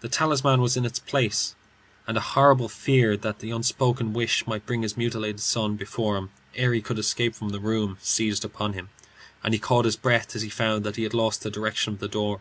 [0.00, 1.54] The talisman was in its place,
[2.06, 6.28] and a horrible fear that the unspoken wish might bring his mutilated son before him
[6.54, 8.90] ere he could escape from the room seized upon him,
[9.42, 12.00] and he caught his breath as he found that he had lost the direction of
[12.00, 12.40] the door.